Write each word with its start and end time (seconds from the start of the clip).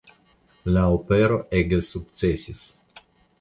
La 0.77 0.85
opero 0.93 1.37
ege 1.59 1.79
sukcesis. 1.89 2.65